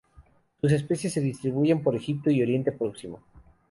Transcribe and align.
Sus 0.59 0.71
especies 0.71 1.13
se 1.13 1.21
distribuyen 1.21 1.83
por 1.83 1.95
Egipto 1.95 2.31
y 2.31 2.41
Oriente 2.41 2.71
Próximo. 2.71 3.19